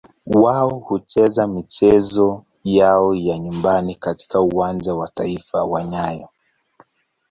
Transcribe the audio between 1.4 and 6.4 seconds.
michezo yao ya nyumbani katika Uwanja wa Taifa wa nyayo.